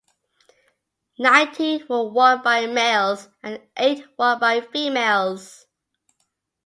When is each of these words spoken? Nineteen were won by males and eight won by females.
Nineteen 1.19 1.85
were 1.87 2.09
won 2.09 2.41
by 2.41 2.65
males 2.65 3.29
and 3.43 3.61
eight 3.77 4.03
won 4.17 4.39
by 4.39 4.59
females. 4.61 5.67